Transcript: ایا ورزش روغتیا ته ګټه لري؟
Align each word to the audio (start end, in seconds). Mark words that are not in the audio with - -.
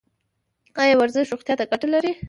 ایا 0.81 0.95
ورزش 1.01 1.27
روغتیا 1.31 1.55
ته 1.59 1.65
ګټه 1.71 1.87
لري؟ 1.93 2.11